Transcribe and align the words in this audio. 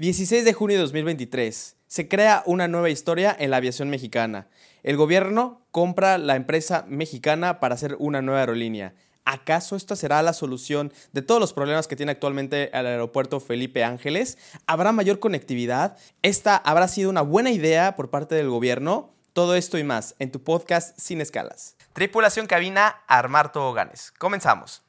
16 0.00 0.46
de 0.46 0.54
junio 0.54 0.78
de 0.78 0.82
2023. 0.84 1.76
Se 1.86 2.08
crea 2.08 2.42
una 2.46 2.68
nueva 2.68 2.88
historia 2.88 3.36
en 3.38 3.50
la 3.50 3.58
aviación 3.58 3.90
mexicana. 3.90 4.48
El 4.82 4.96
gobierno 4.96 5.60
compra 5.72 6.16
la 6.16 6.36
empresa 6.36 6.86
mexicana 6.88 7.60
para 7.60 7.74
hacer 7.74 7.96
una 7.98 8.22
nueva 8.22 8.40
aerolínea. 8.40 8.94
¿Acaso 9.26 9.76
esta 9.76 9.96
será 9.96 10.22
la 10.22 10.32
solución 10.32 10.90
de 11.12 11.20
todos 11.20 11.38
los 11.38 11.52
problemas 11.52 11.86
que 11.86 11.96
tiene 11.96 12.12
actualmente 12.12 12.70
el 12.72 12.86
aeropuerto 12.86 13.40
Felipe 13.40 13.84
Ángeles? 13.84 14.38
¿Habrá 14.66 14.92
mayor 14.92 15.18
conectividad? 15.18 15.98
¿Esta 16.22 16.56
habrá 16.56 16.88
sido 16.88 17.10
una 17.10 17.20
buena 17.20 17.50
idea 17.50 17.94
por 17.94 18.08
parte 18.08 18.34
del 18.36 18.48
gobierno? 18.48 19.12
Todo 19.34 19.54
esto 19.54 19.76
y 19.76 19.84
más 19.84 20.14
en 20.18 20.32
tu 20.32 20.42
podcast 20.42 20.98
Sin 20.98 21.20
Escalas. 21.20 21.76
Tripulación 21.92 22.46
cabina, 22.46 23.02
armar 23.06 23.52
toboganes. 23.52 24.12
Comenzamos. 24.12 24.82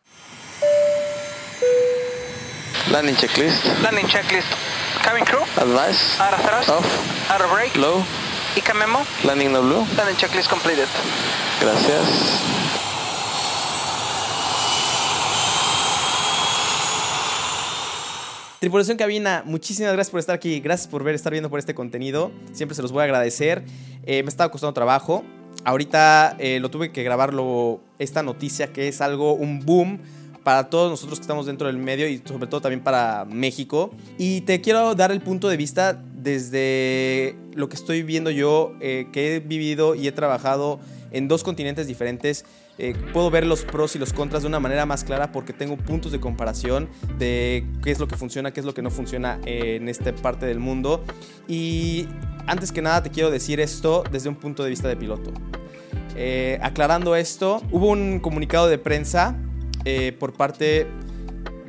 Landing 2.92 3.16
checklist. 3.16 3.64
Landing 3.82 4.06
checklist. 4.06 4.52
Cabin 5.02 5.24
crew. 5.24 5.40
Advice. 5.56 6.20
Out 6.20 6.34
of 6.34 6.42
thrust. 6.42 6.70
Off. 6.70 7.32
Out 7.32 7.40
of 7.40 7.50
brake. 7.50 7.74
Low. 7.78 8.04
ICA 8.58 8.74
memo. 8.74 9.00
Landing 9.24 9.54
no 9.54 9.62
blue. 9.62 9.86
Landing 9.96 10.18
checklist 10.18 10.50
completed. 10.50 10.90
Gracias. 11.62 12.06
Tripulación 18.60 18.98
Cabina, 18.98 19.42
muchísimas 19.46 19.94
gracias 19.94 20.12
por 20.12 20.20
estar 20.20 20.36
aquí, 20.36 20.60
gracias 20.60 20.88
por 20.90 21.04
ver, 21.04 21.16
estar 21.16 21.32
viendo 21.32 21.50
por 21.50 21.58
este 21.58 21.74
contenido, 21.74 22.32
siempre 22.52 22.76
se 22.76 22.84
los 22.84 22.92
voy 22.92 23.02
a 23.02 23.06
agradecer. 23.06 23.64
Eh, 24.06 24.22
me 24.22 24.30
estaba 24.30 24.52
costando 24.52 24.74
trabajo, 24.74 25.24
ahorita 25.64 26.36
eh, 26.38 26.60
lo 26.60 26.70
tuve 26.70 26.92
que 26.92 27.02
grabarlo, 27.02 27.80
esta 27.98 28.22
noticia 28.22 28.72
que 28.72 28.88
es 28.88 29.02
algo, 29.02 29.34
un 29.34 29.66
boom 29.66 30.00
para 30.44 30.70
todos 30.70 30.90
nosotros 30.90 31.20
que 31.20 31.24
estamos 31.24 31.46
dentro 31.46 31.68
del 31.68 31.78
medio 31.78 32.08
y 32.08 32.22
sobre 32.26 32.48
todo 32.48 32.62
también 32.62 32.82
para 32.82 33.26
México. 33.26 33.92
Y 34.18 34.42
te 34.42 34.62
quiero 34.62 34.96
dar 34.96 35.12
el 35.12 35.22
punto 35.22 35.50
de 35.50 35.58
vista 35.58 36.02
desde 36.16 37.36
lo 37.54 37.70
que 37.70 37.76
estoy 37.76 38.04
viendo 38.04 38.30
yo, 38.32 38.74
eh, 38.80 39.08
que 39.12 39.36
he 39.36 39.40
vivido 39.40 39.96
y 39.96 40.08
he 40.08 40.12
trabajado 40.12 40.80
en 41.12 41.28
dos 41.28 41.44
continentes 41.44 41.88
diferentes. 41.88 42.46
Eh, 42.78 42.96
puedo 43.14 43.30
ver 43.30 43.46
los 43.46 43.64
pros 43.64 43.96
y 43.96 44.00
los 44.00 44.14
contras 44.14 44.44
de 44.44 44.48
una 44.48 44.60
manera 44.60 44.86
más 44.86 45.04
clara 45.04 45.32
porque 45.32 45.54
tengo 45.54 45.78
puntos 45.78 46.12
de 46.12 46.20
comparación 46.20 46.90
de 47.20 47.66
qué 47.84 47.92
es 47.92 48.00
lo 48.00 48.08
que 48.08 48.16
funciona, 48.16 48.52
qué 48.52 48.62
es 48.62 48.66
lo 48.66 48.74
que 48.74 48.82
no 48.82 48.90
funciona 48.90 49.40
en 49.46 49.88
esta 49.90 50.16
parte 50.16 50.46
del 50.46 50.60
mundo. 50.60 51.04
Y 51.48 52.08
antes 52.48 52.72
que 52.72 52.82
nada 52.82 53.04
te 53.04 53.12
quiero 53.12 53.30
decir 53.30 53.60
esto 53.60 54.04
desde 54.12 54.30
un 54.30 54.36
punto 54.36 54.64
de 54.64 54.70
vista 54.70 54.88
de 54.88 54.96
piloto. 54.96 55.32
Eh, 56.16 56.60
aclarando 56.62 57.16
esto, 57.16 57.62
hubo 57.72 57.88
un 57.88 58.20
comunicado 58.20 58.68
de 58.68 58.78
prensa 58.78 59.36
eh, 59.86 60.16
por 60.20 60.34
parte 60.34 60.88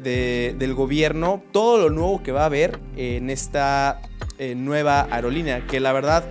de- 0.02 0.54
del 0.58 0.74
gobierno 0.74 1.42
todo 1.52 1.78
lo 1.78 1.90
nuevo 1.90 2.22
que 2.22 2.32
va 2.32 2.42
a 2.42 2.46
haber 2.46 2.80
en 2.96 3.30
esta 3.30 4.00
eh, 4.38 4.54
nueva 4.56 5.06
aerolínea, 5.10 5.66
que 5.66 5.78
la 5.78 5.92
verdad 5.92 6.24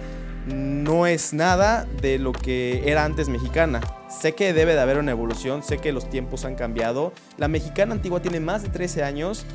no 0.47 1.05
es 1.07 1.33
nada 1.33 1.85
de 2.01 2.17
lo 2.19 2.31
que 2.33 2.89
era 2.89 3.05
antes 3.05 3.29
mexicana. 3.29 3.79
Sé 4.09 4.33
que 4.33 4.53
debe 4.53 4.73
de 4.73 4.81
haber 4.81 4.97
una 4.97 5.11
evolución, 5.11 5.63
sé 5.63 5.77
que 5.77 5.91
los 5.93 6.09
tiempos 6.09 6.43
han 6.43 6.55
cambiado. 6.55 7.13
La 7.37 7.47
mexicana 7.47 7.93
antigua 7.93 8.21
tiene 8.21 8.39
más 8.39 8.63
de 8.63 8.69
13 8.69 9.03
años, 9.03 9.45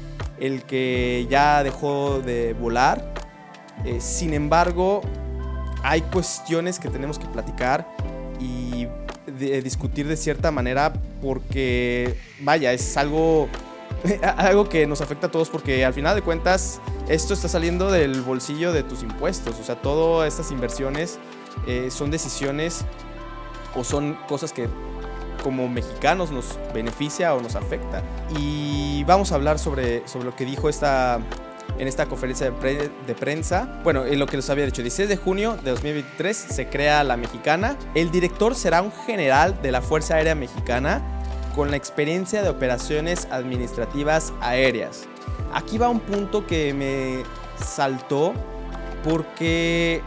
el 0.41 0.63
que 0.63 1.27
ya 1.29 1.63
dejó 1.65 2.21
de 2.21 2.55
volar. 2.55 3.13
Eh, 3.85 4.01
sin 4.01 4.33
embargo, 4.33 5.03
hay 5.83 6.01
cuestiones 6.03 6.79
que 6.79 6.89
tenemos 6.89 7.19
que 7.19 7.27
platicar 7.27 7.87
y 8.41 8.87
de- 9.27 9.63
discutir 9.63 10.07
de 10.07 10.17
cierta 10.17 10.51
manera 10.51 10.93
porque, 11.23 12.17
vaya, 12.41 12.73
es 12.73 12.97
algo, 12.97 13.49
algo 14.37 14.69
que 14.69 14.87
nos 14.87 15.01
afecta 15.01 15.27
a 15.29 15.31
todos 15.31 15.49
porque 15.49 15.85
al 15.85 15.95
final 15.95 16.15
de 16.15 16.23
cuentas 16.23 16.81
esto 17.09 17.35
está 17.35 17.49
saliendo 17.49 17.91
del 17.91 18.21
bolsillo 18.23 18.73
de 18.73 18.83
tus 18.83 19.03
impuestos. 19.03 19.57
O 19.61 19.65
sea, 19.65 19.77
todas 19.77 20.29
estas 20.29 20.51
inversiones 20.51 21.19
eh, 21.67 21.89
son 21.91 22.11
decisiones 22.11 22.85
o 23.75 23.85
son 23.85 24.19
cosas 24.29 24.53
que 24.53 24.69
como 25.43 25.69
mexicanos 25.69 26.33
nos 26.33 26.59
beneficia 26.75 27.35
o 27.35 27.41
nos 27.41 27.55
afecta. 27.55 28.03
Y 28.37 29.05
vamos 29.05 29.31
a 29.31 29.37
hablar 29.37 29.59
sobre, 29.59 30.07
sobre 30.09 30.25
lo 30.25 30.35
que 30.35 30.45
dijo 30.45 30.69
esta, 30.69 31.21
en 31.79 31.89
esta 31.89 32.07
conferencia 32.07 32.47
de, 32.47 32.53
pre- 32.53 32.91
de 33.07 33.15
prensa. 33.15 33.81
Bueno, 33.85 34.05
en 34.05 34.19
lo 34.19 34.27
que 34.27 34.37
les 34.37 34.49
había 34.51 34.65
dicho, 34.67 34.83
16 34.83 35.09
de 35.09 35.17
junio 35.17 35.57
de 35.63 35.71
2023 35.71 36.37
se 36.37 36.69
crea 36.69 37.03
la 37.05 37.17
mexicana. 37.17 37.77
El 37.95 38.11
director 38.11 38.55
será 38.55 38.83
un 38.83 38.93
general 39.07 39.61
de 39.63 39.73
la 39.73 39.83
Fuerza 39.83 40.15
Aérea 40.17 40.35
Mexicana 40.35 41.03
con 41.55 41.71
la 41.71 41.77
experiencia 41.77 42.43
de 42.43 42.49
operaciones 42.49 43.29
administrativas 43.31 44.33
aéreas. 44.41 45.05
Aquí 45.55 45.79
va 45.79 45.89
un 45.89 46.01
punto 46.01 46.47
que 46.47 46.75
me 46.75 47.23
saltó 47.65 48.35
porque 49.05 50.03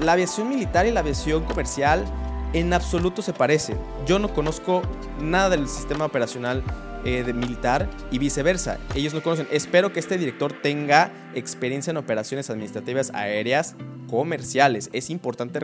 la 0.00 0.12
aviación 0.12 0.48
militar 0.48 0.86
y 0.86 0.90
la 0.90 1.00
aviación 1.00 1.44
comercial 1.44 2.04
en 2.52 2.72
absoluto 2.72 3.22
se 3.22 3.32
parecen. 3.32 3.78
Yo 4.06 4.18
no 4.18 4.32
conozco 4.34 4.82
nada 5.20 5.50
del 5.50 5.68
sistema 5.68 6.04
operacional 6.04 6.62
eh, 7.04 7.22
de 7.24 7.32
militar 7.32 7.88
y 8.10 8.18
viceversa. 8.18 8.78
Ellos 8.94 9.14
no 9.14 9.22
conocen. 9.22 9.48
Espero 9.50 9.92
que 9.92 10.00
este 10.00 10.18
director 10.18 10.52
tenga 10.52 11.10
experiencia 11.34 11.90
en 11.90 11.96
operaciones 11.96 12.50
administrativas 12.50 13.10
aéreas 13.14 13.74
comerciales. 14.08 14.90
Es 14.92 15.08
importante 15.10 15.60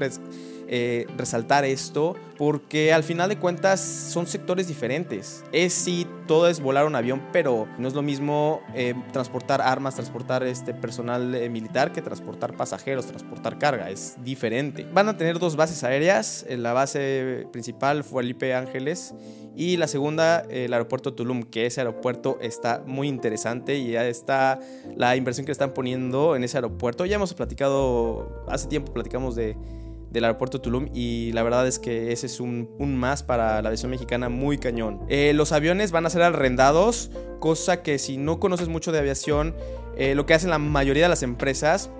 eh, 0.69 1.06
resaltar 1.16 1.65
esto 1.65 2.16
porque 2.37 2.93
al 2.93 3.03
final 3.03 3.31
de 3.31 3.38
cuentas 3.38 3.81
son 3.81 4.27
sectores 4.27 4.69
diferentes. 4.69 5.43
Es 5.53 5.72
sí, 5.72 6.06
todo 6.27 6.49
es 6.49 6.60
volar 6.60 6.87
un 6.87 6.94
avión, 6.94 7.22
pero 7.32 7.66
no 7.78 7.88
es 7.88 7.94
lo 7.94 8.03
mismo 8.03 8.60
eh, 8.75 8.94
transportar 9.12 9.62
armas, 9.62 9.94
transportar 9.94 10.43
este 10.43 10.75
personal 10.75 11.34
eh, 11.34 11.49
militar 11.49 11.93
que 11.93 12.03
transportar 12.03 12.55
pasajeros, 12.55 13.06
transportar 13.06 13.59
carga. 13.59 13.91
Es 13.91 14.16
diferente. 14.22 14.87
Van 14.93 15.09
a 15.09 15.16
tener 15.16 15.38
dos 15.38 15.56
bases 15.56 15.82
aéreas. 15.82 16.44
La 16.49 16.72
base 16.75 17.47
principal 17.53 18.05
fue 18.05 18.22
Felipe 18.26 18.55
Ángeles 18.55 19.15
y 19.55 19.76
la 19.76 19.87
segunda 19.87 20.41
el 20.50 20.72
aeropuerto 20.72 21.15
Tulum, 21.15 21.44
que 21.44 21.66
ese 21.66 21.81
aeropuerto 21.81 22.38
está 22.43 22.82
muy 22.87 23.06
interesante 23.06 23.78
y 23.78 23.93
ya 23.93 24.06
está 24.06 24.59
la 24.97 25.15
inversión 25.15 25.47
que 25.47 25.53
están 25.53 25.72
poniendo 25.72 26.34
en 26.34 26.43
ese 26.43 26.59
aeropuerto. 26.59 27.06
Ya 27.06 27.15
hemos 27.15 27.34
platicado, 27.34 28.44
hace 28.49 28.66
tiempo 28.66 28.93
platicamos 28.93 29.37
de, 29.37 29.56
del 30.11 30.25
aeropuerto 30.25 30.61
Tulum 30.61 30.89
y 30.94 31.33
la 31.33 31.43
verdad 31.43 31.67
es 31.67 31.78
que 31.78 32.12
ese 32.12 32.27
es 32.27 32.41
un, 32.41 32.71
un 32.78 32.97
más 32.97 33.22
para 33.22 33.61
la 33.62 33.69
aviación 33.69 33.91
mexicana 33.91 34.28
muy 34.28 34.59
cañón. 34.59 35.00
Eh, 35.09 35.33
los 35.34 35.53
aviones 35.53 35.93
van 35.93 36.06
a 36.06 36.11
ser 36.11 36.22
arrendados, 36.22 37.11
cosa 37.41 37.83
que 37.83 37.99
si 37.99 38.17
no 38.17 38.41
conoces 38.41 38.69
mucho 38.69 38.93
de 38.93 38.99
aviación, 38.99 39.55
eh, 39.97 40.15
lo 40.15 40.27
que 40.27 40.34
hacen 40.34 40.50
la 40.50 40.59
mayoría 40.59 41.05
de 41.05 41.09
las 41.09 41.22
empresas, 41.22 41.91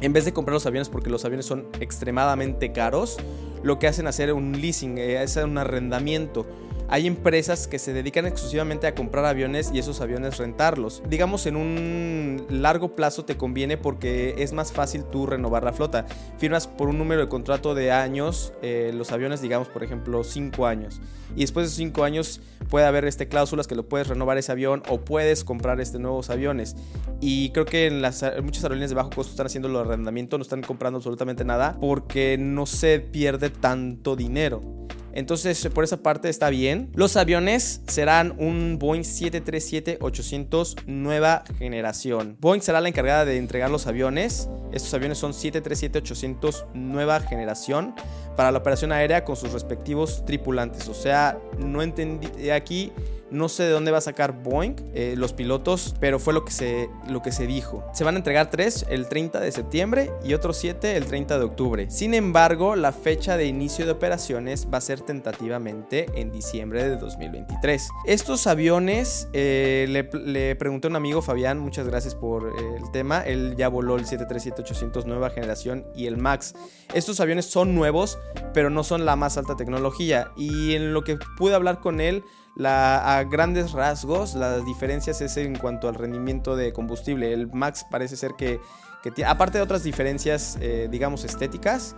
en 0.00 0.12
vez 0.12 0.24
de 0.24 0.32
comprar 0.32 0.54
los 0.54 0.66
aviones 0.66 0.88
porque 0.88 1.10
los 1.10 1.24
aviones 1.24 1.46
son 1.46 1.68
extremadamente 1.80 2.72
caros, 2.72 3.18
lo 3.62 3.78
que 3.78 3.86
hacen 3.86 4.06
hacer 4.06 4.32
un 4.32 4.60
leasing, 4.60 4.98
eh, 4.98 5.22
es 5.22 5.36
un 5.36 5.58
arrendamiento. 5.58 6.46
Hay 6.92 7.06
empresas 7.06 7.68
que 7.68 7.78
se 7.78 7.94
dedican 7.94 8.26
exclusivamente 8.26 8.86
a 8.86 8.94
comprar 8.94 9.24
aviones 9.24 9.70
y 9.72 9.78
esos 9.78 10.02
aviones 10.02 10.36
rentarlos. 10.36 11.02
Digamos, 11.08 11.46
en 11.46 11.56
un 11.56 12.44
largo 12.50 12.94
plazo 12.94 13.24
te 13.24 13.38
conviene 13.38 13.78
porque 13.78 14.34
es 14.36 14.52
más 14.52 14.72
fácil 14.72 15.04
tú 15.04 15.24
renovar 15.24 15.64
la 15.64 15.72
flota. 15.72 16.04
Firmas 16.36 16.66
por 16.66 16.90
un 16.90 16.98
número 16.98 17.22
de 17.22 17.28
contrato 17.30 17.74
de 17.74 17.90
años, 17.92 18.52
eh, 18.60 18.92
los 18.94 19.10
aviones, 19.10 19.40
digamos, 19.40 19.68
por 19.68 19.82
ejemplo, 19.82 20.22
5 20.22 20.66
años. 20.66 21.00
Y 21.34 21.40
después 21.40 21.64
de 21.64 21.68
esos 21.68 21.78
5 21.78 22.04
años 22.04 22.42
puede 22.68 22.84
haber 22.84 23.06
este, 23.06 23.26
cláusulas 23.26 23.66
que 23.66 23.74
lo 23.74 23.88
puedes 23.88 24.08
renovar 24.08 24.36
ese 24.36 24.52
avión 24.52 24.82
o 24.90 25.00
puedes 25.00 25.44
comprar 25.44 25.80
este, 25.80 25.98
nuevos 25.98 26.28
aviones. 26.28 26.76
Y 27.22 27.52
creo 27.52 27.64
que 27.64 27.90
las, 27.90 28.22
muchas 28.42 28.64
aerolíneas 28.64 28.90
de 28.90 28.96
bajo 28.96 29.08
costo 29.08 29.30
están 29.30 29.46
haciendo 29.46 29.68
el 29.68 29.76
arrendamiento, 29.76 30.36
no 30.36 30.42
están 30.42 30.60
comprando 30.60 30.98
absolutamente 30.98 31.42
nada 31.42 31.74
porque 31.80 32.36
no 32.38 32.66
se 32.66 33.00
pierde 33.00 33.48
tanto 33.48 34.14
dinero. 34.14 34.81
Entonces, 35.14 35.68
por 35.74 35.84
esa 35.84 35.98
parte 35.98 36.28
está 36.28 36.50
bien. 36.50 36.90
Los 36.94 37.16
aviones 37.16 37.82
serán 37.86 38.34
un 38.38 38.78
Boeing 38.78 39.02
737-800 39.02 40.84
nueva 40.86 41.44
generación. 41.58 42.36
Boeing 42.40 42.60
será 42.60 42.80
la 42.80 42.88
encargada 42.88 43.24
de 43.24 43.36
entregar 43.36 43.70
los 43.70 43.86
aviones. 43.86 44.48
Estos 44.72 44.92
aviones 44.94 45.18
son 45.18 45.32
737-800 45.32 46.72
nueva 46.74 47.20
generación 47.20 47.94
para 48.36 48.50
la 48.50 48.58
operación 48.58 48.92
aérea 48.92 49.24
con 49.24 49.36
sus 49.36 49.52
respectivos 49.52 50.24
tripulantes. 50.24 50.88
O 50.88 50.94
sea, 50.94 51.38
no 51.58 51.82
entendí 51.82 52.50
aquí 52.50 52.92
no 53.32 53.48
sé 53.48 53.64
de 53.64 53.70
dónde 53.70 53.90
va 53.90 53.98
a 53.98 54.02
sacar 54.02 54.42
Boeing, 54.42 54.76
eh, 54.94 55.14
los 55.16 55.32
pilotos, 55.32 55.94
pero 55.98 56.18
fue 56.18 56.34
lo 56.34 56.44
que, 56.44 56.52
se, 56.52 56.88
lo 57.08 57.22
que 57.22 57.32
se 57.32 57.46
dijo. 57.46 57.84
Se 57.92 58.04
van 58.04 58.14
a 58.14 58.18
entregar 58.18 58.50
tres 58.50 58.84
el 58.88 59.08
30 59.08 59.40
de 59.40 59.50
septiembre 59.50 60.12
y 60.22 60.34
otros 60.34 60.58
siete 60.58 60.96
el 60.96 61.06
30 61.06 61.38
de 61.38 61.44
octubre. 61.44 61.90
Sin 61.90 62.14
embargo, 62.14 62.76
la 62.76 62.92
fecha 62.92 63.36
de 63.36 63.46
inicio 63.46 63.86
de 63.86 63.92
operaciones 63.92 64.68
va 64.72 64.78
a 64.78 64.80
ser 64.82 65.00
tentativamente 65.00 66.06
en 66.14 66.30
diciembre 66.30 66.84
de 66.84 66.96
2023. 66.96 67.88
Estos 68.06 68.46
aviones, 68.46 69.28
eh, 69.32 69.86
le, 69.88 70.54
pregunté 70.56 70.88
a 70.88 70.90
un 70.90 70.96
amigo, 70.96 71.22
Fabián, 71.22 71.58
muchas 71.58 71.86
gracias 71.88 72.14
por 72.14 72.48
eh, 72.48 72.52
el 72.76 72.90
tema. 72.92 73.20
Él 73.20 73.54
ya 73.56 73.68
voló 73.68 73.96
el 73.96 74.04
737-800 74.04 75.04
nueva 75.06 75.30
generación 75.30 75.86
y 75.94 76.06
el 76.06 76.18
MAX. 76.18 76.54
Estos 76.94 77.20
aviones 77.20 77.46
son 77.46 77.74
nuevos, 77.74 78.18
pero 78.52 78.68
no 78.68 78.84
son 78.84 79.06
la 79.06 79.16
más 79.16 79.38
alta 79.38 79.56
tecnología. 79.56 80.30
Y 80.36 80.74
en 80.74 80.92
lo 80.92 81.02
que 81.02 81.18
pude 81.38 81.54
hablar 81.54 81.80
con 81.80 82.00
él, 82.00 82.24
A 82.60 83.24
grandes 83.30 83.72
rasgos, 83.72 84.34
las 84.34 84.64
diferencias 84.66 85.20
es 85.22 85.36
en 85.38 85.56
cuanto 85.56 85.88
al 85.88 85.94
rendimiento 85.94 86.54
de 86.54 86.72
combustible. 86.72 87.32
El 87.32 87.50
Max 87.50 87.86
parece 87.90 88.16
ser 88.16 88.32
que, 88.36 88.60
que 89.02 89.24
aparte 89.24 89.58
de 89.58 89.64
otras 89.64 89.82
diferencias, 89.82 90.58
eh, 90.60 90.88
digamos, 90.90 91.24
estéticas, 91.24 91.96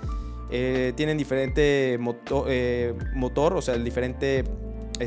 eh, 0.51 0.93
tienen 0.97 1.19
diferente 1.19 1.99
eh, 2.47 2.95
motor, 3.15 3.55
o 3.55 3.62
sea, 3.62 3.75
el 3.75 3.83
diferente 3.83 4.45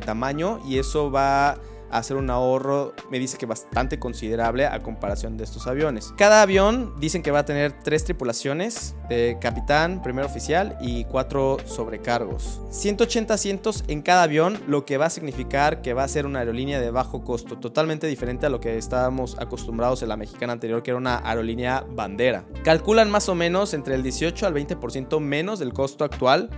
tamaño, 0.06 0.60
y 0.68 0.80
eso 0.80 1.10
va 1.10 1.58
hacer 1.92 2.18
un 2.18 2.30
ahorro, 2.30 2.94
me 3.10 3.20
dice 3.20 3.38
que 3.38 3.46
bastante 3.46 4.00
considerable 4.00 4.66
a 4.66 4.82
comparación 4.82 5.38
de 5.38 5.44
estos 5.44 5.68
aviones. 5.68 6.14
Cada 6.18 6.42
avión 6.42 6.94
dicen 7.00 7.24
que 7.24 7.32
va 7.32 7.40
a 7.40 7.46
tener 7.46 7.74
tres 7.84 8.04
tripulaciones, 8.04 8.96
de 9.10 9.38
capitán, 9.40 10.02
primer 10.02 10.26
oficial 10.26 10.78
y 10.82 11.06
cuatro 11.06 11.58
sobrecargos. 11.66 12.62
180 12.72 13.34
asientos 13.34 13.84
en 13.88 14.02
cada 14.02 14.24
avión, 14.24 14.60
lo 14.68 14.86
que 14.86 14.98
va 14.98 15.06
a 15.06 15.10
significar 15.10 15.82
que 15.82 15.94
va 15.94 16.04
a 16.04 16.08
ser 16.08 16.26
una 16.26 16.40
aerolínea 16.40 16.80
de 16.80 16.92
bajo 16.92 17.24
costo, 17.24 17.58
totalmente 17.58 18.08
diferente 18.08 18.46
a 18.46 18.50
lo 18.50 18.60
que 18.60 18.78
estábamos 18.78 19.38
acostumbrados 19.40 20.02
en 20.02 20.10
la 20.10 20.18
mexicana 20.18 20.54
anterior, 20.54 20.84
que 20.84 20.92
era 20.92 20.98
una 20.98 21.22
aerolínea 21.24 21.86
bandera. 21.90 22.46
Calculan 22.64 23.10
más 23.10 23.30
o 23.30 23.36
menos 23.36 23.74
entre 23.74 23.96
el 23.96 24.04
18 24.04 24.46
al 24.46 24.54
20% 24.54 25.20
menos 25.20 25.60
del 25.60 25.74
costo 25.74 26.04
actual 26.04 26.50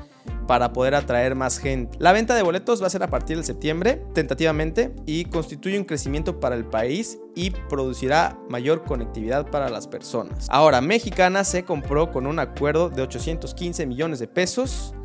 para 0.49 0.73
poder 0.73 0.95
atraer 0.95 1.35
más 1.35 1.59
gente. 1.59 1.95
La 1.99 2.11
venta 2.11 2.33
de 2.33 2.41
boletos 2.41 2.81
va 2.81 2.87
a 2.87 2.89
ser 2.89 3.03
a 3.03 3.07
partir 3.07 3.35
del 3.35 3.45
septiembre, 3.45 4.01
tentativamente, 4.15 4.95
y 5.05 5.25
constituye 5.25 5.77
un 5.77 5.85
crecimiento 5.85 6.39
para 6.39 6.55
el 6.55 6.65
país 6.65 7.19
y 7.35 7.51
producirá 7.51 8.35
mayor 8.49 8.83
conectividad 8.83 9.45
para 9.51 9.69
las 9.69 9.87
personas. 9.87 10.47
Ahora, 10.49 10.81
Mexicana 10.81 11.43
se 11.43 11.65
compró 11.65 12.11
con 12.11 12.25
un 12.25 12.39
acuerdo 12.39 12.89
de 12.89 13.03
815 13.03 13.85
millones 13.85 14.17
de 14.17 14.27
pesos, 14.27 14.95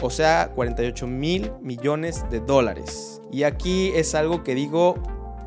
o 0.00 0.08
sea, 0.08 0.52
48 0.54 1.08
mil 1.08 1.50
millones 1.60 2.24
de 2.30 2.38
dólares. 2.38 3.20
Y 3.32 3.42
aquí 3.42 3.90
es 3.96 4.14
algo 4.14 4.44
que 4.44 4.54
digo, 4.54 4.94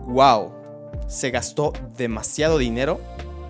wow, 0.06 0.52
se 1.08 1.32
gastó 1.32 1.72
demasiado 1.96 2.58
dinero 2.58 3.00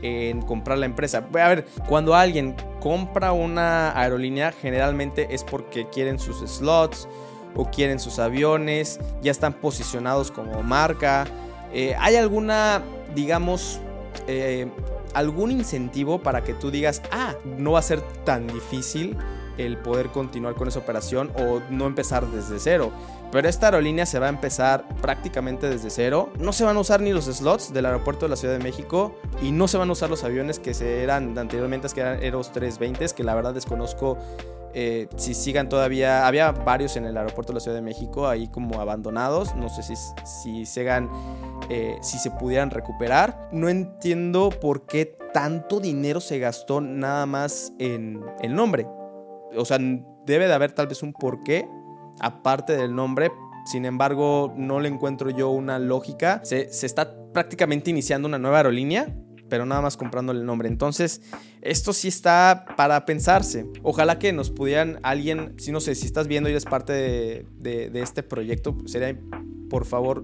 en 0.02 0.42
comprar 0.42 0.78
la 0.78 0.86
empresa. 0.86 1.18
A 1.18 1.48
ver, 1.48 1.66
cuando 1.88 2.16
alguien 2.16 2.56
compra 2.80 3.32
una 3.32 3.98
aerolínea 4.00 4.52
generalmente 4.52 5.28
es 5.32 5.44
porque 5.44 5.90
quieren 5.90 6.20
sus 6.20 6.38
slots 6.50 7.08
o 7.56 7.70
quieren 7.70 8.00
sus 8.00 8.20
aviones, 8.20 9.00
ya 9.22 9.32
están 9.32 9.54
posicionados 9.54 10.32
como 10.32 10.62
marca. 10.62 11.26
Eh, 11.74 11.96
¿Hay 12.00 12.16
alguna, 12.16 12.84
digamos, 13.16 13.80
eh, 14.28 14.68
algún 15.14 15.52
incentivo 15.52 16.20
para 16.20 16.44
que 16.44 16.54
tú 16.54 16.72
digas, 16.72 17.02
ah, 17.12 17.36
no 17.58 17.74
va 17.74 17.80
a 17.80 17.84
ser 17.84 18.02
tan 18.26 18.48
difícil 18.48 19.18
el 19.58 19.78
poder 19.78 20.10
continuar 20.10 20.56
con 20.56 20.68
esa 20.68 20.80
operación 20.80 21.32
o 21.38 21.62
no 21.70 21.88
empezar 21.88 22.28
desde 22.28 22.60
cero? 22.60 22.92
Pero 23.32 23.50
esta 23.50 23.68
aerolínea 23.68 24.06
se 24.06 24.20
va 24.20 24.28
a 24.28 24.30
empezar 24.30 24.88
prácticamente 25.02 25.68
desde 25.68 25.90
cero. 25.90 26.32
No 26.40 26.54
se 26.54 26.64
van 26.64 26.78
a 26.78 26.80
usar 26.80 27.02
ni 27.02 27.12
los 27.12 27.26
slots 27.26 27.74
del 27.74 27.86
aeropuerto 27.86 28.26
de 28.26 28.30
la 28.30 28.36
Ciudad 28.36 28.58
de 28.58 28.64
México 28.64 29.16
y 29.42 29.52
no 29.52 29.68
se 29.68 29.78
van 29.78 29.90
a 29.90 29.92
usar 29.92 30.10
los 30.10 30.24
aviones 30.24 30.60
que 30.60 30.74
se 30.74 31.04
eran 31.04 31.38
anteriormente, 31.38 31.88
que 31.94 32.02
eran 32.02 32.24
Eros 32.24 32.52
320, 32.52 33.14
que 33.16 33.24
la 33.24 33.36
verdad 33.36 33.54
desconozco 33.54 34.18
eh, 34.78 35.08
si 35.16 35.34
sigan 35.34 35.70
todavía. 35.70 36.28
Había 36.28 36.52
varios 36.52 36.98
en 36.98 37.06
el 37.06 37.18
aeropuerto 37.18 37.54
de 37.54 37.56
la 37.56 37.60
Ciudad 37.62 37.78
de 37.78 37.82
México 37.82 38.28
ahí 38.28 38.50
como 38.50 38.82
abandonados. 38.82 39.56
No 39.56 39.70
sé 39.70 39.84
si, 39.84 39.96
si, 40.26 40.66
segan, 40.66 41.10
eh, 41.70 41.98
si 42.02 42.18
se 42.18 42.30
pudieran 42.30 42.70
recuperar. 42.70 43.50
No 43.54 43.70
entiendo 43.70 44.50
por 44.50 44.86
qué 44.86 45.18
tanto 45.34 45.80
dinero 45.80 46.20
se 46.20 46.40
gastó 46.40 46.82
nada 46.82 47.26
más 47.26 47.72
en 47.80 48.22
el 48.42 48.54
nombre. 48.54 48.86
O 49.58 49.66
sea, 49.66 49.78
debe 50.26 50.48
de 50.48 50.54
haber 50.54 50.72
tal 50.72 50.88
vez 50.88 51.04
un 51.04 51.14
porqué 51.14 51.68
aparte 52.20 52.76
del 52.76 52.96
nombre. 52.96 53.32
Sin 53.66 53.86
embargo, 53.86 54.54
no 54.56 54.80
le 54.80 54.90
encuentro 54.90 55.30
yo 55.30 55.50
una 55.50 55.80
lógica. 55.80 56.42
Se, 56.44 56.70
está 56.86 57.16
prácticamente 57.34 57.90
iniciando 57.90 58.28
una 58.28 58.38
nueva 58.38 58.58
aerolínea, 58.58 59.16
pero 59.50 59.66
nada 59.66 59.82
más 59.82 59.98
comprándole 59.98 60.40
el 60.40 60.46
nombre. 60.46 60.68
Entonces, 60.68 61.22
esto 61.62 61.94
sí 61.94 62.08
está 62.08 62.66
para 62.78 63.06
pensarse. 63.06 63.66
Ojalá 63.82 64.20
que 64.20 64.34
nos 64.34 64.52
pudieran 64.52 65.00
alguien, 65.04 65.56
si 65.58 65.72
no 65.72 65.80
sé, 65.80 65.96
si 65.96 66.06
estás 66.06 66.28
viendo 66.28 66.50
y 66.50 66.52
eres 66.52 66.66
parte 66.66 66.94
de, 66.94 67.90
de 67.90 68.02
este 68.02 68.22
proyecto, 68.24 68.78
sería 68.86 69.18
por 69.70 69.86
favor 69.86 70.24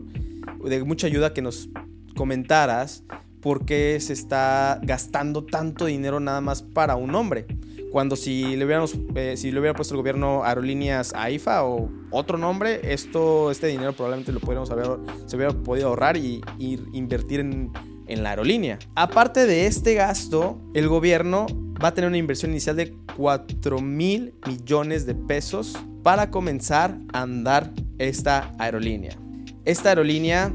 de 0.63 0.84
mucha 0.84 1.07
ayuda 1.07 1.34
que 1.34 1.42
nos 1.42 1.69
comentaras 2.16 3.04
por 3.42 3.66
qué 3.66 3.98
se 4.00 4.13
está 4.13 4.80
gastando 4.84 5.44
tanto 5.44 5.86
dinero 5.86 6.19
nada 6.19 6.42
más 6.42 6.62
para 6.62 6.95
un 6.95 7.12
nombre. 7.12 7.48
Cuando 7.92 8.16
si 8.16 8.56
le, 8.56 8.66
hubiéramos, 8.66 8.96
eh, 9.16 9.36
si 9.36 9.52
le 9.52 9.60
hubiera 9.60 9.76
puesto 9.76 9.94
el 9.94 9.98
gobierno 9.98 10.44
Aerolíneas 10.44 11.14
AIFA 11.14 11.66
o 11.66 11.90
otro 12.10 12.38
nombre, 12.38 12.80
esto, 12.94 13.52
este 13.52 13.68
dinero 13.68 13.94
probablemente 13.94 14.32
lo 14.32 14.40
podríamos 14.40 14.72
haber, 14.72 14.88
se 15.26 15.36
hubiera 15.36 15.54
podido 15.54 15.90
ahorrar 15.90 16.16
y, 16.16 16.42
invertir 16.58 17.42
en, 17.42 17.72
en 18.08 18.24
la 18.24 18.30
aerolínea. 18.30 18.80
Aparte 18.96 19.46
de 19.46 19.66
este 19.66 19.96
gasto, 19.96 20.58
el 20.74 20.88
gobierno 20.88 21.48
va 21.84 21.90
a 21.90 21.94
tener 21.94 22.08
una 22.08 22.18
inversión 22.18 22.52
inicial 22.52 22.78
de 22.78 22.96
4 23.18 23.80
mil 23.80 24.36
millones 24.48 25.06
de 25.06 25.16
pesos 25.16 25.78
para 26.04 26.32
comenzar 26.32 26.98
a 27.14 27.24
andar 27.24 27.74
esta 27.98 28.54
aerolínea. 28.58 29.18
Esta 29.66 29.90
aerolínea 29.90 30.54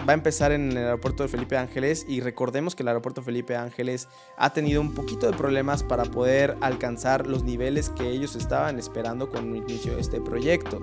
va 0.00 0.12
a 0.12 0.14
empezar 0.14 0.52
en 0.52 0.72
el 0.72 0.78
aeropuerto 0.78 1.22
de 1.22 1.28
Felipe 1.28 1.56
Ángeles 1.56 2.04
y 2.08 2.20
recordemos 2.20 2.74
que 2.74 2.82
el 2.82 2.88
aeropuerto 2.88 3.22
Felipe 3.22 3.56
Ángeles 3.56 4.08
ha 4.36 4.52
tenido 4.52 4.80
un 4.80 4.94
poquito 4.94 5.30
de 5.30 5.36
problemas 5.36 5.82
para 5.82 6.04
poder 6.04 6.56
alcanzar 6.60 7.26
los 7.26 7.44
niveles 7.44 7.90
que 7.90 8.08
ellos 8.08 8.34
estaban 8.34 8.78
esperando 8.78 9.28
con 9.28 9.50
el 9.50 9.56
inicio 9.58 9.94
de 9.94 10.00
este 10.00 10.20
proyecto. 10.20 10.80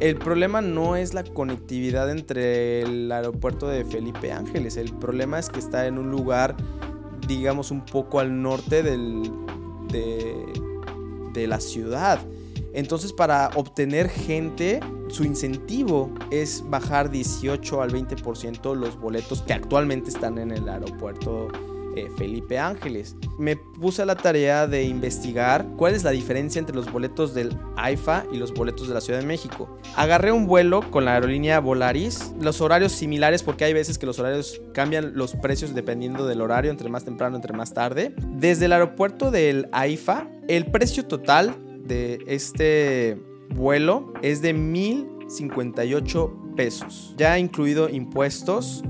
El 0.00 0.16
problema 0.16 0.60
no 0.60 0.96
es 0.96 1.12
la 1.14 1.24
conectividad 1.24 2.10
entre 2.10 2.82
el 2.82 3.10
aeropuerto 3.10 3.68
de 3.68 3.84
Felipe 3.84 4.32
Ángeles, 4.32 4.76
el 4.76 4.92
problema 4.94 5.38
es 5.38 5.50
que 5.50 5.58
está 5.58 5.86
en 5.86 5.98
un 5.98 6.10
lugar, 6.10 6.56
digamos, 7.26 7.70
un 7.70 7.84
poco 7.84 8.20
al 8.20 8.40
norte 8.40 8.82
del, 8.82 9.30
de, 9.88 10.46
de 11.32 11.46
la 11.46 11.60
ciudad. 11.60 12.20
Entonces 12.72 13.12
para 13.12 13.50
obtener 13.56 14.08
gente, 14.08 14.80
su 15.08 15.24
incentivo 15.24 16.10
es 16.30 16.64
bajar 16.68 17.10
18 17.10 17.82
al 17.82 17.92
20% 17.92 18.74
los 18.74 18.98
boletos 18.98 19.42
que 19.42 19.52
actualmente 19.52 20.10
están 20.10 20.38
en 20.38 20.50
el 20.50 20.68
aeropuerto 20.68 21.48
eh, 21.98 22.10
Felipe 22.16 22.58
Ángeles. 22.58 23.16
Me 23.38 23.56
puse 23.56 24.02
a 24.02 24.06
la 24.06 24.14
tarea 24.14 24.68
de 24.68 24.84
investigar 24.84 25.66
cuál 25.76 25.94
es 25.94 26.04
la 26.04 26.10
diferencia 26.10 26.60
entre 26.60 26.76
los 26.76 26.92
boletos 26.92 27.34
del 27.34 27.56
AIFA 27.76 28.24
y 28.30 28.36
los 28.36 28.54
boletos 28.54 28.86
de 28.86 28.94
la 28.94 29.00
Ciudad 29.00 29.18
de 29.18 29.26
México. 29.26 29.68
Agarré 29.96 30.30
un 30.30 30.46
vuelo 30.46 30.88
con 30.90 31.04
la 31.04 31.14
aerolínea 31.14 31.58
Volaris, 31.58 32.32
los 32.40 32.60
horarios 32.60 32.92
similares 32.92 33.42
porque 33.42 33.64
hay 33.64 33.72
veces 33.72 33.98
que 33.98 34.06
los 34.06 34.18
horarios 34.20 34.60
cambian 34.74 35.14
los 35.14 35.34
precios 35.34 35.74
dependiendo 35.74 36.26
del 36.26 36.40
horario, 36.40 36.70
entre 36.70 36.88
más 36.88 37.04
temprano, 37.04 37.34
entre 37.34 37.52
más 37.52 37.74
tarde. 37.74 38.14
Desde 38.28 38.66
el 38.66 38.72
aeropuerto 38.72 39.32
del 39.32 39.68
AIFA, 39.72 40.28
el 40.46 40.70
precio 40.70 41.04
total 41.06 41.56
de 41.84 42.20
este 42.26 43.18
vuelo 43.54 44.12
es 44.22 44.42
de 44.42 44.54
1.058 44.54 46.54
pesos, 46.54 47.14
ya 47.16 47.38
incluido 47.38 47.88
impuestos. 47.88 48.84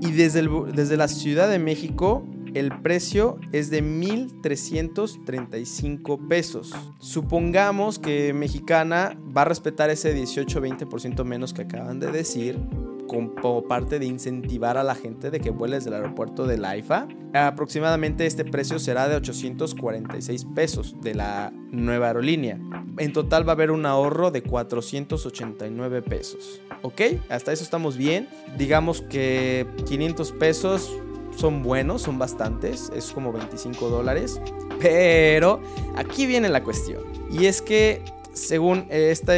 Y 0.00 0.12
desde, 0.12 0.46
desde 0.72 0.96
la 0.96 1.08
Ciudad 1.08 1.48
de 1.48 1.58
México 1.58 2.24
el 2.54 2.70
precio 2.80 3.38
es 3.52 3.68
de 3.70 3.82
1.335 3.82 6.28
pesos. 6.28 6.72
Supongamos 7.00 7.98
que 7.98 8.32
Mexicana 8.32 9.18
va 9.36 9.42
a 9.42 9.46
respetar 9.46 9.90
ese 9.90 10.16
18-20% 10.16 11.24
menos 11.24 11.52
que 11.52 11.62
acaban 11.62 11.98
de 11.98 12.12
decir 12.12 12.60
como 13.08 13.64
parte 13.64 13.98
de 13.98 14.06
incentivar 14.06 14.78
a 14.78 14.84
la 14.84 14.94
gente 14.94 15.30
de 15.30 15.40
que 15.40 15.50
vuele 15.50 15.74
desde 15.76 15.90
el 15.90 15.96
aeropuerto 15.96 16.46
de 16.46 16.56
Laifa. 16.56 17.06
Aproximadamente 17.34 18.24
este 18.24 18.44
precio 18.44 18.78
será 18.78 19.08
de 19.08 19.16
846 19.16 20.46
pesos 20.54 20.96
de 21.02 21.14
la 21.14 21.52
nueva 21.70 22.06
aerolínea. 22.08 22.58
En 22.98 23.12
total 23.12 23.46
va 23.46 23.52
a 23.52 23.54
haber 23.54 23.70
un 23.70 23.86
ahorro 23.86 24.30
de 24.30 24.42
489 24.42 26.02
pesos. 26.02 26.60
¿Ok? 26.82 27.00
Hasta 27.28 27.52
eso 27.52 27.64
estamos 27.64 27.96
bien. 27.96 28.28
Digamos 28.56 29.02
que 29.02 29.66
500 29.86 30.32
pesos 30.32 30.92
son 31.36 31.62
buenos, 31.62 32.02
son 32.02 32.18
bastantes. 32.18 32.90
Es 32.94 33.12
como 33.12 33.32
25 33.32 33.88
dólares. 33.88 34.40
Pero 34.80 35.60
aquí 35.96 36.26
viene 36.26 36.48
la 36.48 36.62
cuestión. 36.62 37.02
Y 37.30 37.46
es 37.46 37.62
que 37.62 38.02
según 38.32 38.86
esta 38.90 39.36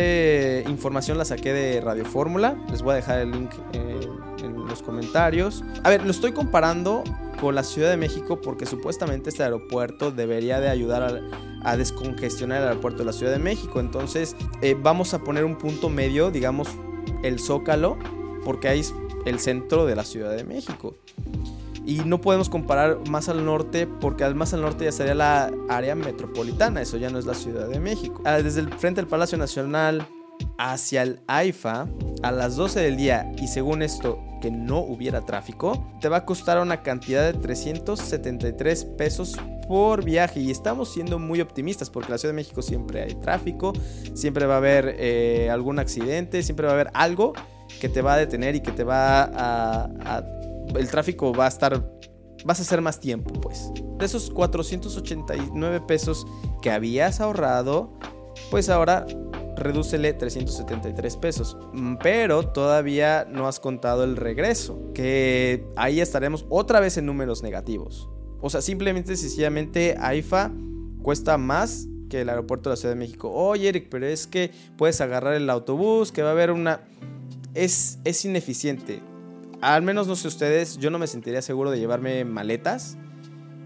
información 0.68 1.18
la 1.18 1.24
saqué 1.24 1.52
de 1.52 1.80
Radio 1.80 2.04
Fórmula. 2.04 2.56
Les 2.70 2.82
voy 2.82 2.92
a 2.92 2.96
dejar 2.96 3.20
el 3.20 3.30
link 3.30 3.50
en 3.72 4.66
los 4.66 4.82
comentarios. 4.82 5.62
A 5.84 5.90
ver, 5.90 6.04
lo 6.04 6.10
estoy 6.10 6.32
comparando 6.32 7.04
con 7.40 7.54
la 7.54 7.62
Ciudad 7.62 7.90
de 7.90 7.96
México 7.96 8.40
porque 8.40 8.66
supuestamente 8.66 9.30
este 9.30 9.42
aeropuerto 9.42 10.10
debería 10.10 10.60
de 10.60 10.68
ayudar 10.68 11.22
a, 11.62 11.76
descongestionar 11.76 12.62
el 12.62 12.68
aeropuerto 12.68 13.00
de 13.00 13.06
la 13.06 13.12
Ciudad 13.12 13.32
de 13.32 13.38
México. 13.38 13.80
Entonces 13.80 14.36
eh, 14.62 14.76
vamos 14.80 15.14
a 15.14 15.18
poner 15.20 15.44
un 15.44 15.56
punto 15.56 15.88
medio, 15.88 16.30
digamos 16.30 16.68
el 17.22 17.40
Zócalo, 17.40 17.98
porque 18.44 18.68
ahí 18.68 18.80
es 18.80 18.94
el 19.24 19.40
centro 19.40 19.86
de 19.86 19.96
la 19.96 20.04
Ciudad 20.04 20.36
de 20.36 20.44
México. 20.44 20.94
Y 21.84 22.00
no 22.00 22.20
podemos 22.20 22.48
comparar 22.48 22.98
más 23.08 23.28
al 23.28 23.44
norte 23.44 23.86
porque 23.86 24.28
más 24.34 24.52
al 24.54 24.62
norte 24.62 24.84
ya 24.84 24.92
sería 24.92 25.14
la 25.14 25.52
área 25.68 25.94
metropolitana, 25.94 26.82
eso 26.82 26.96
ya 26.96 27.10
no 27.10 27.18
es 27.18 27.26
la 27.26 27.34
Ciudad 27.34 27.68
de 27.68 27.78
México. 27.78 28.22
Ah, 28.24 28.42
desde 28.42 28.60
el 28.60 28.72
frente 28.72 29.00
del 29.00 29.08
Palacio 29.08 29.38
Nacional 29.38 30.06
hacia 30.58 31.02
el 31.02 31.20
AIFA 31.26 31.88
a 32.22 32.32
las 32.32 32.56
12 32.56 32.80
del 32.80 32.96
día 32.96 33.30
y 33.38 33.48
según 33.48 33.82
esto 33.82 34.18
que 34.40 34.50
no 34.50 34.80
hubiera 34.80 35.22
tráfico, 35.22 35.86
te 36.00 36.08
va 36.08 36.18
a 36.18 36.24
costar 36.24 36.58
una 36.60 36.82
cantidad 36.82 37.32
de 37.32 37.38
373 37.38 38.84
pesos 38.96 39.36
por 39.66 40.04
viaje. 40.04 40.40
Y 40.40 40.50
estamos 40.50 40.92
siendo 40.92 41.18
muy 41.18 41.40
optimistas 41.40 41.90
porque 41.90 42.08
en 42.08 42.12
la 42.12 42.18
Ciudad 42.18 42.32
de 42.32 42.36
México 42.36 42.62
siempre 42.62 43.02
hay 43.02 43.14
tráfico, 43.14 43.72
siempre 44.14 44.46
va 44.46 44.54
a 44.54 44.58
haber 44.58 44.96
eh, 44.98 45.50
algún 45.50 45.78
accidente, 45.78 46.42
siempre 46.42 46.66
va 46.66 46.72
a 46.72 46.74
haber 46.74 46.90
algo 46.94 47.32
que 47.80 47.88
te 47.88 48.02
va 48.02 48.14
a 48.14 48.16
detener 48.16 48.54
y 48.54 48.60
que 48.60 48.72
te 48.72 48.84
va 48.84 49.30
a, 49.34 50.24
el 50.74 50.88
tráfico 50.90 51.32
va 51.32 51.46
a 51.46 51.48
estar 51.48 51.96
vas 52.44 52.60
a 52.60 52.62
hacer 52.62 52.80
más 52.80 53.00
tiempo 53.00 53.32
pues. 53.40 53.70
De 53.98 54.06
esos 54.06 54.30
489 54.30 55.80
pesos 55.80 56.26
que 56.62 56.70
habías 56.70 57.20
ahorrado 57.20 57.98
pues 58.50 58.68
ahora 58.68 59.06
redúcele 59.56 60.12
373 60.12 61.16
pesos. 61.16 61.56
Mm, 61.72 61.96
pero 62.02 62.48
todavía 62.48 63.26
no 63.30 63.48
has 63.48 63.60
contado 63.60 64.04
el 64.04 64.16
regreso, 64.16 64.92
que 64.94 65.66
ahí 65.76 66.00
estaremos 66.00 66.46
otra 66.48 66.80
vez 66.80 66.96
en 66.96 67.06
números 67.06 67.42
negativos. 67.42 68.08
O 68.40 68.50
sea, 68.50 68.60
simplemente, 68.60 69.16
sencillamente, 69.16 69.96
AIFA 69.98 70.52
cuesta 71.02 71.38
más 71.38 71.88
que 72.08 72.20
el 72.20 72.28
aeropuerto 72.28 72.68
de 72.68 72.74
la 72.74 72.76
Ciudad 72.76 72.94
de 72.94 72.98
México. 72.98 73.30
Oye, 73.32 73.68
Eric, 73.68 73.88
pero 73.90 74.06
es 74.06 74.26
que 74.26 74.52
puedes 74.76 75.00
agarrar 75.00 75.34
el 75.34 75.48
autobús, 75.50 76.12
que 76.12 76.22
va 76.22 76.28
a 76.28 76.32
haber 76.32 76.50
una... 76.50 76.80
Es, 77.54 77.98
es 78.04 78.24
ineficiente. 78.24 79.00
Al 79.62 79.82
menos 79.82 80.06
no 80.06 80.14
sé 80.14 80.28
ustedes, 80.28 80.76
yo 80.76 80.90
no 80.90 80.98
me 80.98 81.06
sentiría 81.06 81.40
seguro 81.42 81.70
de 81.70 81.78
llevarme 81.78 82.24
maletas 82.24 82.98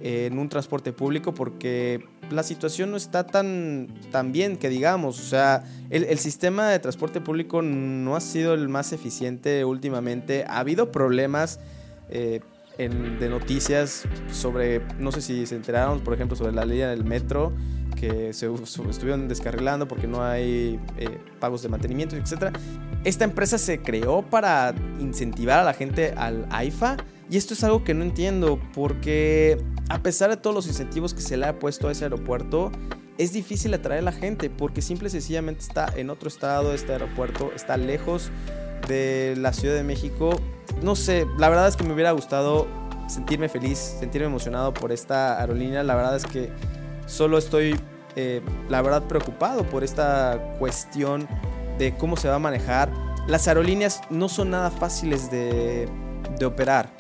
en 0.01 0.39
un 0.39 0.49
transporte 0.49 0.93
público 0.93 1.35
porque 1.35 2.05
la 2.31 2.43
situación 2.43 2.91
no 2.91 2.97
está 2.97 3.25
tan, 3.25 3.89
tan 4.11 4.33
bien 4.33 4.57
que 4.57 4.69
digamos. 4.69 5.19
O 5.19 5.23
sea, 5.23 5.65
el, 5.91 6.19
sistema 6.19 6.69
de 6.69 6.79
transporte 6.79 7.21
público 7.21 7.63
no 7.63 8.17
ha 8.17 8.21
sido 8.21 8.55
el 8.55 8.69
más 8.69 8.93
eficiente 8.93 9.65
últimamente. 9.65 10.45
Ha 10.49 10.59
habido 10.59 10.93
problemas 10.93 11.61
eh, 12.09 12.41
de 12.79 13.29
noticias 13.29 14.05
sobre, 14.33 14.81
no 14.99 15.13
sé 15.13 15.21
si 15.21 15.47
se 15.47 15.57
enteraron, 15.57 16.01
por 16.01 16.15
ejemplo, 16.15 16.37
sobre 16.37 16.53
la 16.53 16.65
línea 16.65 16.89
del 16.89 17.05
metro 17.05 17.53
que 17.97 18.33
se, 18.33 18.49
estuvieron 18.89 19.29
descarrilando 19.29 19.87
porque 19.87 20.07
no 20.07 20.25
hay 20.25 20.81
eh, 20.97 21.19
pagos 21.39 21.63
de 21.63 21.69
mantenimiento, 21.69 22.17
etc. 22.17 22.57
Esta 23.05 23.25
empresa 23.25 23.59
se 23.59 23.81
creó 23.81 24.23
para 24.23 24.75
incentivar 24.99 25.59
a 25.59 25.65
la 25.65 25.75
gente 25.75 26.15
al 26.17 26.47
AIFA 26.51 26.97
y 27.31 27.37
esto 27.37 27.55
es 27.55 27.63
algo 27.63 27.85
que 27.85 27.95
no 27.95 28.03
entiendo 28.03 28.59
porque 28.75 29.63
a 29.89 30.03
pesar 30.03 30.31
de 30.31 30.37
todos 30.37 30.55
los 30.55 30.67
incentivos 30.67 31.15
que 31.15 31.21
se 31.21 31.37
le 31.37 31.47
ha 31.47 31.59
puesto 31.61 31.89
a 31.89 31.93
ese 31.93 32.05
aeropuerto, 32.05 32.73
es 33.19 33.33
difícil 33.33 33.73
atraer 33.73 34.01
a 34.01 34.03
la 34.03 34.13
gente 34.13 34.51
porque 34.51 34.83
simple 34.83 35.07
y 35.07 35.11
sencillamente 35.11 35.61
está 35.61 35.93
en 35.95 36.11
otro 36.11 36.29
estado 36.29 36.75
este 36.75 36.93
aeropuerto, 36.93 37.53
está 37.55 37.77
lejos 37.77 38.31
de 38.89 39.35
la 39.39 39.53
Ciudad 39.53 39.77
de 39.77 39.85
México. 39.85 40.31
No 40.83 40.97
sé, 40.97 41.27
la 41.39 41.49
verdad 41.49 41.69
es 41.69 41.77
que 41.77 41.85
me 41.85 41.93
hubiera 41.93 42.11
gustado 42.11 42.67
sentirme 43.09 43.49
feliz, 43.49 43.79
sentirme 43.79 44.27
emocionado 44.27 44.75
por 44.75 44.91
esta 44.91 45.41
aerolínea. 45.41 45.85
La 45.85 45.95
verdad 45.95 46.17
es 46.17 46.25
que 46.25 46.51
solo 47.07 47.39
estoy, 47.39 47.79
eh, 48.17 48.41
la 48.69 48.83
verdad, 48.83 49.05
preocupado 49.05 49.63
por 49.65 49.85
esta 49.85 50.57
cuestión 50.59 51.29
de 51.79 51.97
cómo 51.97 52.17
se 52.17 52.29
va 52.29 52.37
a 52.37 52.41
manejar. 52.41 52.91
Las 53.29 53.47
aerolíneas 53.47 54.01
no 54.11 54.29
son 54.29 54.51
nada 54.51 54.71
fáciles 54.71 55.31
de, 55.31 55.89
de 56.39 56.45
operar 56.47 57.00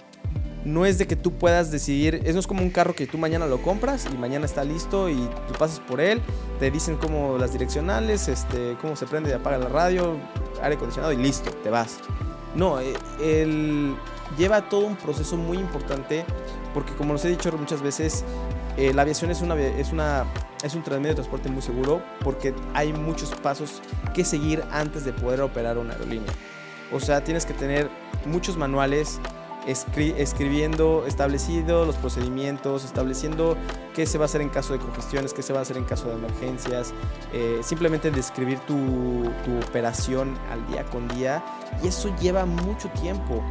no 0.65 0.85
es 0.85 0.99
de 0.99 1.07
que 1.07 1.17
tú 1.17 1.33
puedas 1.33 1.71
decidir, 1.71 2.21
eso 2.25 2.39
es 2.39 2.47
como 2.47 2.63
un 2.63 2.71
carro 2.71 2.95
que 2.95 3.07
tú 3.07 3.19
mañana 3.19 3.47
lo 3.47 3.63
compras 3.63 4.07
y 4.13 4.17
mañana 4.17 4.47
está 4.47 4.65
listo 4.65 5.09
y 5.09 5.17
tú 5.17 5.55
pasas 5.59 5.81
por 5.81 6.01
él, 6.01 6.21
te 6.59 6.71
dicen 6.71 6.97
como 6.97 7.39
las 7.39 7.53
direccionales, 7.53 8.29
este, 8.29 8.77
cómo 8.81 8.97
se 8.97 9.07
prende 9.07 9.31
y 9.31 9.33
apaga 9.33 9.59
la 9.59 9.69
radio, 9.69 10.17
aire 10.63 10.77
acondicionado 10.77 11.13
y 11.13 11.17
listo, 11.17 11.51
te 11.51 11.71
vas. 11.71 11.99
No, 12.55 12.81
él 12.81 12.97
eh, 13.21 13.95
lleva 14.37 14.69
todo 14.69 14.87
un 14.87 14.97
proceso 14.97 15.37
muy 15.37 15.59
importante 15.59 16.25
porque 16.75 16.93
como 16.95 17.15
les 17.15 17.25
he 17.25 17.29
dicho 17.29 17.51
muchas 17.53 17.83
veces, 17.83 18.25
eh, 18.77 18.93
la 18.95 19.03
aviación 19.03 19.31
es, 19.31 19.41
una, 19.41 19.55
es, 19.57 19.89
es 20.63 20.75
un 20.75 20.83
medio 20.83 21.09
de 21.09 21.15
transporte 21.15 21.49
muy 21.49 21.63
seguro 21.63 22.03
porque 22.23 22.55
hay 22.75 22.93
muchos 22.93 23.31
pasos 23.35 23.83
que 24.15 24.25
seguir 24.25 24.63
antes 24.71 25.05
de 25.05 25.13
poder 25.13 25.41
operar 25.41 25.79
una 25.79 25.93
aerolínea. 25.93 26.33
O 26.93 26.99
sea, 26.99 27.23
tienes 27.23 27.47
que 27.47 27.55
tener 27.55 27.89
muchos 28.27 28.57
manuales, 28.57 29.21
escribiendo, 29.67 31.05
estableciendo 31.07 31.85
los 31.85 31.97
procedimientos, 31.97 32.85
estableciendo 32.85 33.57
qué 33.95 34.07
se 34.07 34.19
va 34.19 34.25
a 34.25 34.27
hacer 34.27 34.41
en 34.41 34.49
caso 34.49 34.73
de 34.73 34.79
congestiones, 34.79 35.33
qué 35.33 35.43
se 35.43 35.53
va 35.53 35.61
a 35.61 35.63
hacer 35.63 35.77
en 35.77 35.85
caso 35.85 36.09
de 36.09 36.15
emergencias, 36.15 36.93
eh, 37.33 37.61
simplemente 37.63 38.11
describir 38.11 38.59
tu, 38.61 39.31
tu 39.45 39.57
operación 39.69 40.37
al 40.51 40.67
día 40.69 40.85
con 40.87 41.09
día 41.09 41.45
y 41.83 41.89
eso 41.89 42.15
lleva 42.19 42.47
mucho 42.47 42.89
tiempo. 42.91 43.43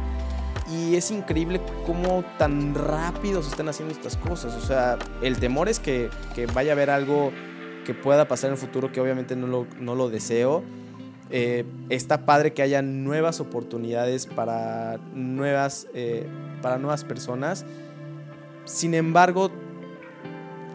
Y 0.68 0.94
es 0.94 1.10
increíble 1.10 1.60
cómo 1.84 2.24
tan 2.38 2.74
rápido 2.74 3.42
se 3.42 3.50
están 3.50 3.68
haciendo 3.68 3.92
estas 3.92 4.16
cosas. 4.16 4.54
O 4.54 4.60
sea, 4.60 4.98
el 5.20 5.38
temor 5.38 5.68
es 5.68 5.80
que, 5.80 6.10
que 6.34 6.46
vaya 6.46 6.72
a 6.72 6.74
haber 6.74 6.90
algo 6.90 7.32
que 7.84 7.92
pueda 7.92 8.28
pasar 8.28 8.48
en 8.48 8.52
el 8.52 8.58
futuro 8.58 8.92
que 8.92 9.00
obviamente 9.00 9.34
no 9.34 9.48
lo, 9.48 9.66
no 9.80 9.96
lo 9.96 10.10
deseo 10.10 10.62
eh, 11.32 11.64
está 11.90 12.26
padre 12.26 12.52
que 12.52 12.62
haya 12.62 12.82
nuevas 12.82 13.38
oportunidades 13.38 14.26
para 14.26 14.98
nuevas, 15.14 15.86
eh, 15.94 16.26
para 16.60 16.78
nuevas 16.78 17.04
personas. 17.04 17.64
Sin 18.64 18.94
embargo, 18.94 19.50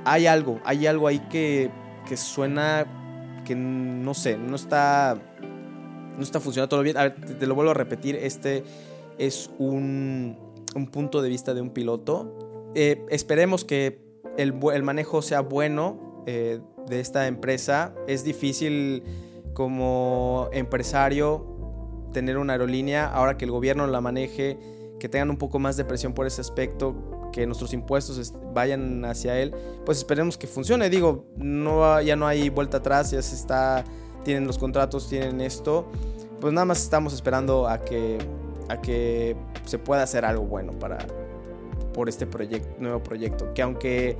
hay 0.05 0.27
algo, 0.27 0.61
hay 0.63 0.87
algo 0.87 1.07
ahí 1.07 1.19
que, 1.29 1.71
que 2.07 2.15
suena 2.15 2.85
que 3.43 3.53
no 3.53 4.13
sé, 4.13 4.37
no 4.37 4.55
está, 4.55 5.19
no 6.15 6.23
está 6.23 6.39
funcionando 6.39 6.69
todo 6.69 6.83
bien. 6.83 6.95
Te, 7.37 7.45
lo 7.47 7.53
vuelvo 7.53 7.71
a 7.71 7.75
repetir, 7.75 8.15
este 8.15 8.63
es 9.17 9.51
un, 9.59 10.37
un 10.73 10.87
punto 10.87 11.21
de 11.21 11.27
vista 11.27 11.53
de 11.53 11.59
un 11.59 11.71
piloto. 11.71 12.71
Eh, 12.75 13.05
esperemos 13.09 13.65
que 13.65 13.99
el, 14.37 14.53
el, 14.73 14.83
manejo 14.83 15.21
sea 15.21 15.41
bueno 15.41 16.23
de 16.25 16.99
esta 16.99 17.27
empresa. 17.27 17.93
Es 18.07 18.23
difícil 18.23 19.03
como 19.55 20.49
empresario 20.51 21.47
tener 22.13 22.37
una 22.37 22.53
aerolínea, 22.53 23.07
ahora 23.07 23.37
que 23.37 23.45
el 23.45 23.51
gobierno 23.51 23.87
la 23.87 24.01
maneje, 24.01 24.59
que 24.99 25.09
tengan 25.09 25.31
un 25.31 25.37
poco 25.37 25.59
más 25.59 25.77
de 25.77 25.85
presión 25.85 26.13
por 26.13 26.27
ese 26.27 26.41
aspecto, 26.41 27.29
que 27.33 27.47
nuestros 27.47 27.73
impuestos 27.73 28.33
vayan 28.53 29.03
hacia 29.05 29.39
él, 29.39 29.53
pues 29.85 29.97
esperemos 29.97 30.37
que 30.37 30.45
funcione. 30.45 30.89
Digo, 30.89 31.25
no, 31.37 31.99
ya 32.01 32.15
no 32.15 32.27
hay 32.27 32.49
vuelta 32.49 32.77
atrás, 32.77 33.11
ya 33.11 33.21
se 33.21 33.35
está, 33.35 33.83
tienen 34.23 34.45
los 34.45 34.57
contratos, 34.57 35.07
tienen 35.09 35.41
esto, 35.41 35.87
pues 36.39 36.53
nada 36.53 36.65
más 36.65 36.83
estamos 36.83 37.13
esperando 37.13 37.67
a 37.67 37.79
que, 37.79 38.17
a 38.69 38.81
que 38.81 39.35
se 39.65 39.79
pueda 39.79 40.03
hacer 40.03 40.25
algo 40.25 40.43
bueno 40.43 40.73
para, 40.73 40.97
por 41.93 42.09
este 42.09 42.27
nuevo 42.77 43.01
proyecto, 43.01 43.53
que 43.53 43.61
aunque 43.61 44.17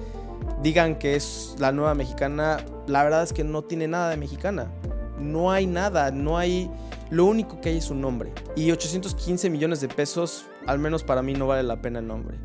digan 0.62 0.98
que 0.98 1.16
es 1.16 1.56
la 1.60 1.74
nueva 1.74 1.94
mexicana, 1.94 2.58
la 2.88 3.04
verdad 3.04 3.24
es 3.24 3.34
que 3.34 3.44
no 3.44 3.64
tiene 3.64 3.90
nada 3.90 4.10
de 4.10 4.18
mexicana 4.18 4.72
no 5.20 5.52
hay 5.52 5.68
nada, 5.68 6.12
no 6.12 6.38
hay... 6.38 6.70
Lo 7.10 7.26
único 7.26 7.62
que 7.62 7.70
hay 7.70 7.78
es 7.78 7.90
un 7.90 8.02
nombre. 8.02 8.34
Y 8.56 8.72
815 8.72 9.50
millones 9.50 9.80
de 9.80 9.88
pesos, 9.88 10.46
al 10.66 10.80
menos 10.80 11.04
para 11.04 11.22
mí 11.22 11.34
no 11.34 11.48
vale 11.48 11.64
la 11.64 11.82
pena 11.82 12.00
el 12.00 12.08
nombre. 12.08 12.38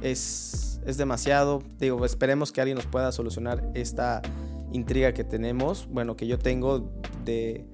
Es, 0.00 0.80
es 0.86 0.96
demasiado. 0.96 1.62
Digo, 1.78 2.04
esperemos 2.04 2.50
que 2.50 2.60
alguien 2.60 2.76
nos 2.76 2.86
pueda 2.86 3.12
solucionar 3.12 3.70
esta 3.74 4.22
intriga 4.72 5.12
que 5.12 5.24
tenemos, 5.24 5.86
bueno, 5.88 6.16
que 6.16 6.26
yo 6.26 6.38
tengo 6.38 6.90
de, 7.24 7.66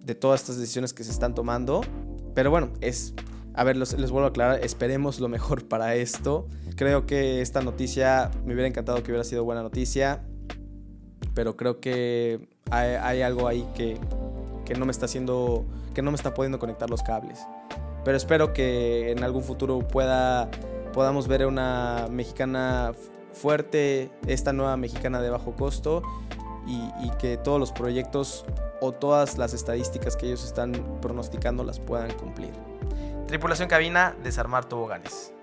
de 0.00 0.14
todas 0.14 0.42
estas 0.42 0.58
decisiones 0.58 0.92
que 0.92 1.02
se 1.02 1.10
están 1.10 1.34
tomando. 1.34 1.80
Pero 2.34 2.50
bueno, 2.50 2.72
es... 2.80 3.14
A 3.54 3.64
ver, 3.64 3.78
les, 3.78 3.98
les 3.98 4.10
vuelvo 4.10 4.26
a 4.26 4.28
aclarar, 4.28 4.62
esperemos 4.62 5.18
lo 5.18 5.28
mejor 5.28 5.66
para 5.66 5.94
esto. 5.94 6.46
Creo 6.76 7.06
que 7.06 7.40
esta 7.40 7.62
noticia 7.62 8.30
me 8.44 8.52
hubiera 8.52 8.68
encantado 8.68 9.02
que 9.02 9.10
hubiera 9.10 9.24
sido 9.24 9.44
buena 9.44 9.62
noticia, 9.62 10.22
pero 11.36 11.54
creo 11.54 11.80
que 11.80 12.48
hay, 12.70 13.20
algo 13.20 13.46
ahí 13.46 13.68
que, 13.76 14.00
no 14.74 14.86
me 14.86 14.90
está 14.90 15.04
haciendo, 15.04 15.66
que 15.94 16.00
no 16.00 16.10
me 16.10 16.16
está 16.16 16.32
pudiendo 16.32 16.58
conectar 16.58 16.88
los 16.88 17.02
cables. 17.02 17.46
Pero 18.06 18.16
espero 18.16 18.54
que 18.54 19.10
en 19.12 19.22
algún 19.22 19.42
futuro 19.42 19.80
pueda, 19.80 20.50
podamos 20.94 21.28
ver 21.28 21.46
una 21.46 22.08
mexicana 22.10 22.94
fuerte, 23.34 24.10
esta 24.26 24.54
nueva 24.54 24.78
mexicana 24.78 25.20
de 25.20 25.28
bajo 25.28 25.52
costo 25.52 26.02
y, 26.66 26.88
y 27.04 27.10
que 27.18 27.36
todos 27.36 27.60
los 27.60 27.70
proyectos 27.70 28.46
o 28.80 28.92
todas 28.92 29.36
las 29.36 29.52
estadísticas 29.52 30.16
que 30.16 30.26
ellos 30.26 30.42
están 30.42 30.72
pronosticando 31.02 31.64
las 31.64 31.80
puedan 31.80 32.12
cumplir. 32.14 32.52
Tripulación 33.26 33.68
cabina, 33.68 34.16
desarmar 34.22 34.64
toboganes. 34.64 35.35